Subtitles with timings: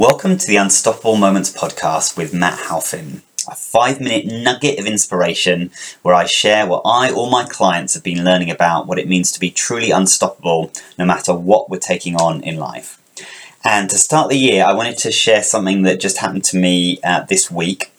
[0.00, 5.70] Welcome to the Unstoppable Moments podcast with Matt Halfin, a five minute nugget of inspiration
[6.00, 9.30] where I share what I or my clients have been learning about what it means
[9.32, 12.98] to be truly unstoppable no matter what we're taking on in life.
[13.62, 16.98] And to start the year, I wanted to share something that just happened to me
[17.04, 17.92] uh, this week,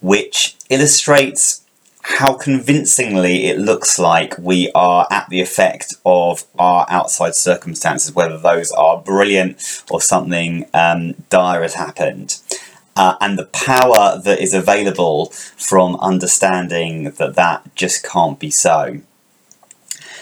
[0.00, 1.64] which illustrates
[2.02, 8.38] how convincingly it looks like we are at the effect of our outside circumstances, whether
[8.38, 12.40] those are brilliant or something um, dire has happened.
[12.96, 19.00] Uh, and the power that is available from understanding that that just can't be so.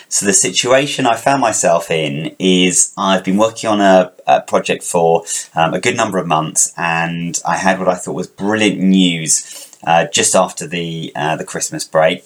[0.09, 4.85] So, the situation I found myself in is I've been working on a, a project
[4.85, 8.79] for um, a good number of months, and I had what I thought was brilliant
[8.79, 12.25] news uh, just after the uh, the Christmas break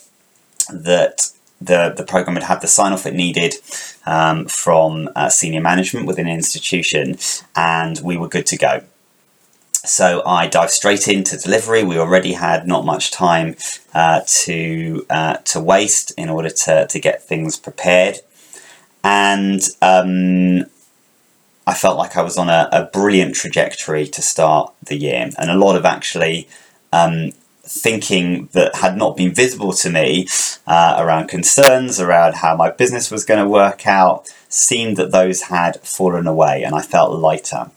[0.72, 3.54] that the the program had had the sign off it needed
[4.06, 7.18] um, from uh, senior management within an institution,
[7.54, 8.82] and we were good to go.
[9.72, 11.82] So I dived straight into delivery.
[11.82, 13.56] We already had not much time
[13.94, 18.18] uh, to uh, to waste in order to to get things prepared,
[19.04, 20.66] and um,
[21.66, 25.50] I felt like I was on a, a, brilliant trajectory to start the year, and
[25.50, 26.48] a lot of actually
[26.92, 27.32] um,
[27.70, 30.26] thinking that had not been visible to me
[30.66, 35.42] uh, around concerns around how my business was going to work out seemed that those
[35.42, 37.70] had fallen away and I felt lighter.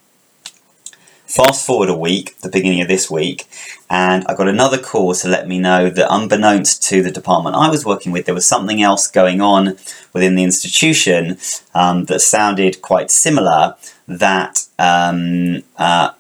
[1.28, 3.48] Fast forward a week, the beginning of this week,
[3.90, 7.70] and I got another call to let me know that, unbeknownst to the department I
[7.70, 9.78] was working with, there was something else going on
[10.14, 11.38] within the institution
[11.74, 13.76] um, that sounded quite similar.
[14.08, 16.12] That um, uh,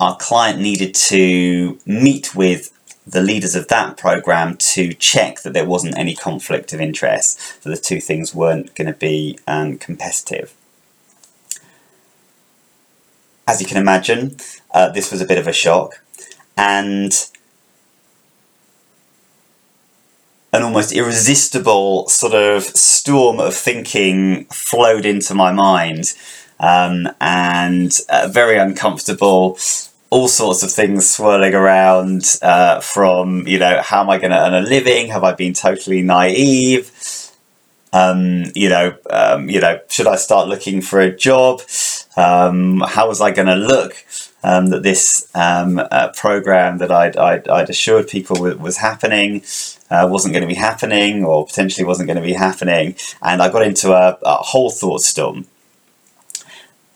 [0.00, 2.72] our client needed to meet with
[3.06, 7.70] the leaders of that program to check that there wasn't any conflict of interest, that
[7.70, 10.54] the two things weren't going to be um, competitive.
[13.46, 14.36] As you can imagine,
[14.72, 16.02] uh, this was a bit of a shock,
[16.56, 17.12] and
[20.52, 26.14] an almost irresistible sort of storm of thinking flowed into my mind.
[26.58, 29.56] Um, and uh, very uncomfortable
[30.10, 34.38] all sorts of things swirling around uh, from, you know, how am I going to
[34.38, 35.08] earn a living?
[35.08, 36.90] Have I been totally naive?
[37.92, 41.62] Um, you know, um, you know, should I start looking for a job?
[42.16, 44.04] Um, how was I going to look
[44.42, 49.42] um, that this um, uh, program that I'd, I'd, I'd, assured people was happening
[49.90, 52.94] uh, wasn't going to be happening or potentially wasn't going to be happening?
[53.22, 55.46] And I got into a, a whole thought storm.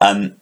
[0.00, 0.36] Um,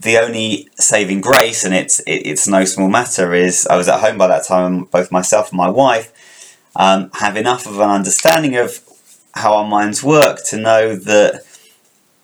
[0.00, 4.00] the only saving grace, and it's it, it's no small matter, is I was at
[4.00, 4.84] home by that time.
[4.84, 6.12] Both myself and my wife
[6.76, 8.80] um, have enough of an understanding of
[9.34, 11.44] how our minds work to know that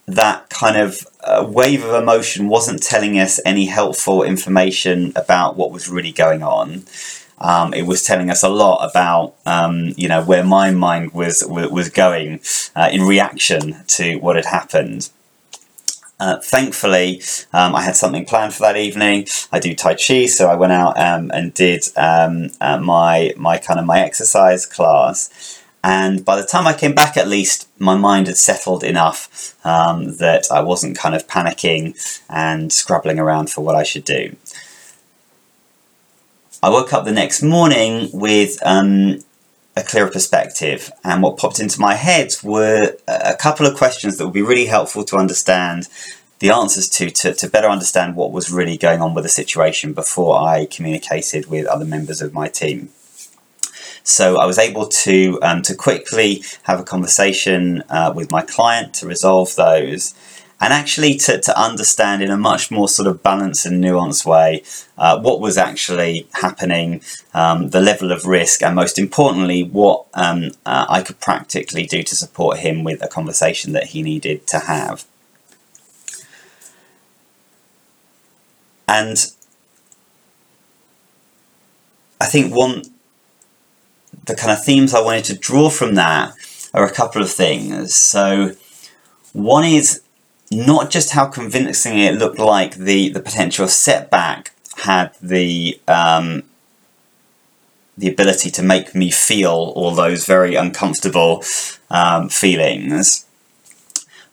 [0.07, 5.73] that kind of uh, wave of emotion wasn't telling us any helpful information about what
[5.73, 6.85] was really going on.
[7.39, 11.45] Um, it was telling us a lot about um, you know where my mind was
[11.49, 12.41] was going
[12.77, 15.11] uh, in reaction to what had happened.
[16.21, 17.21] Uh, thankfully,
[17.53, 19.27] um, I had something planned for that evening.
[19.51, 23.59] I do Tai Chi, so I went out um, and did um, uh, my my
[23.59, 25.61] kind of my exercise class.
[25.83, 30.17] And by the time I came back, at least my mind had settled enough um,
[30.17, 31.95] that I wasn't kind of panicking
[32.31, 34.35] and scrabbling around for what I should do.
[36.63, 39.19] I woke up the next morning with um,
[39.77, 40.91] a clearer perspective.
[41.03, 44.67] And what popped into my head were a couple of questions that would be really
[44.67, 45.89] helpful to understand
[46.39, 49.93] the answers to, to, to better understand what was really going on with the situation
[49.93, 52.91] before I communicated with other members of my team.
[54.03, 58.93] So I was able to um, to quickly have a conversation uh, with my client
[58.97, 60.15] to resolve those,
[60.65, 64.63] and actually to, to understand in a much more sort of balanced and nuanced way
[64.97, 67.03] uh, what was actually happening,
[67.35, 72.03] um, the level of risk, and most importantly, what um, uh, I could practically do
[72.03, 75.05] to support him with a conversation that he needed to have.
[78.89, 79.19] And
[82.23, 82.85] I think one,
[84.25, 86.33] the kind of themes I wanted to draw from that
[86.73, 87.95] are a couple of things.
[87.95, 88.53] So,
[89.35, 90.04] one is
[90.51, 96.43] not just how convincing it looked like the, the potential setback had the um,
[97.97, 101.45] the ability to make me feel all those very uncomfortable
[101.91, 103.25] um, feelings,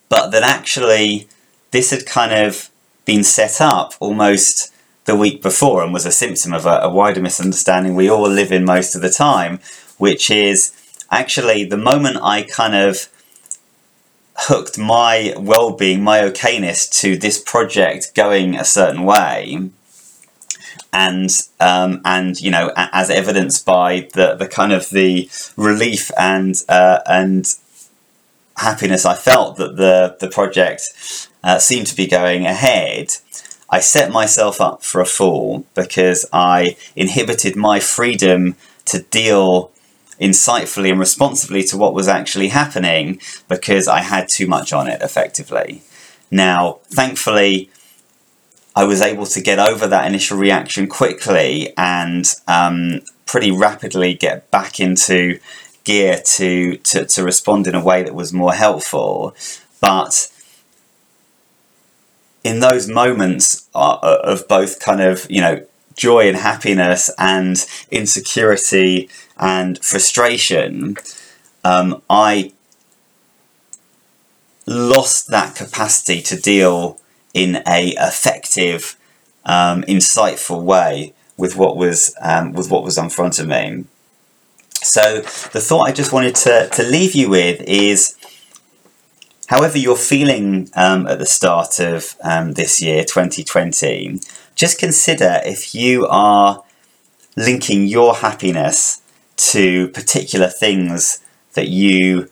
[0.08, 1.28] but that actually
[1.70, 2.70] this had kind of
[3.04, 4.72] been set up almost
[5.04, 8.52] the week before and was a symptom of a, a wider misunderstanding we all live
[8.52, 9.58] in most of the time,
[9.98, 10.72] which is
[11.10, 13.08] actually the moment I kind of
[14.36, 19.70] hooked my well-being, my okayness to this project going a certain way,
[20.92, 21.30] and
[21.60, 27.00] um, and you know, as evidenced by the the kind of the relief and uh,
[27.06, 27.54] and
[28.56, 33.12] happiness I felt that the the project uh, seemed to be going ahead.
[33.70, 39.71] I set myself up for a fall because I inhibited my freedom to deal
[40.22, 45.02] insightfully and responsibly to what was actually happening because I had too much on it
[45.02, 45.82] effectively.
[46.30, 47.70] Now, thankfully,
[48.74, 54.50] I was able to get over that initial reaction quickly and um, pretty rapidly get
[54.50, 55.40] back into
[55.84, 59.34] gear to, to, to respond in a way that was more helpful.
[59.80, 60.30] But
[62.44, 69.10] in those moments uh, of both kind of, you know, joy and happiness and insecurity
[69.38, 70.96] and frustration,
[71.64, 72.52] um, I
[74.66, 76.98] lost that capacity to deal
[77.34, 78.96] in a effective,
[79.44, 83.84] um, insightful way with what was um, with what was in front of me.
[84.74, 88.16] So the thought I just wanted to, to leave you with is
[89.46, 94.18] however you're feeling um, at the start of um, this year, 2020,
[94.56, 96.64] just consider if you are
[97.36, 99.01] linking your happiness
[99.50, 101.20] to particular things
[101.54, 102.30] that you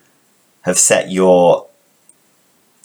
[0.61, 1.67] have set your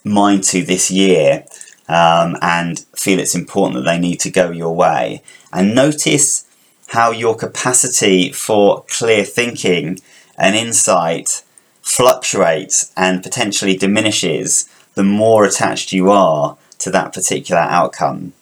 [0.05, 1.45] mind to this year
[1.89, 5.23] um, and feel it's important that they need to go your way.
[5.53, 6.47] And notice
[6.89, 10.01] how your capacity for clear thinking
[10.39, 11.43] and insight
[11.83, 18.33] fluctuates and potentially diminishes the more attached you are to that particular outcome.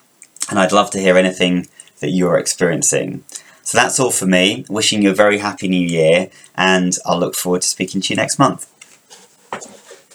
[0.51, 1.69] And I'd love to hear anything
[2.01, 3.25] that you're experiencing.
[3.65, 4.65] So that's all for me.
[4.69, 8.17] Wishing you a very happy new year, and I'll look forward to speaking to you
[8.17, 8.71] next month.